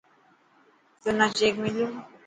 [1.01, 1.87] تنا چيڪ مليو.